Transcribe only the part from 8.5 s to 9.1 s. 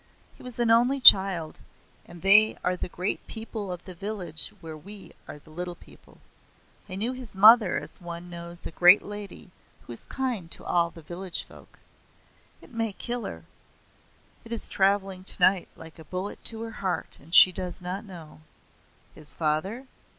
a great